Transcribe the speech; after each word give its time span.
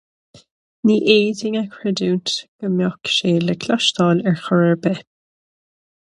Ní 0.89 0.95
fhéadfainn 1.01 1.57
a 1.59 1.61
chreistiúint 1.75 2.33
go 2.65 2.71
mbeadh 2.77 3.13
sé 3.17 3.35
le 3.45 3.57
cloisteáil 3.67 4.25
ar 4.33 4.43
chor 4.47 4.65
ar 4.71 4.81
bith. 4.87 5.07